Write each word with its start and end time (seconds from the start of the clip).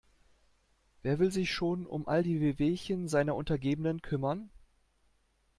Wer 1.03 1.19
will 1.19 1.31
sich 1.31 1.53
schon 1.53 1.85
um 1.85 2.07
all 2.07 2.23
die 2.23 2.41
Wehwehchen 2.41 3.07
seiner 3.07 3.35
Untergebenen 3.35 4.01
kümmern? 4.01 4.49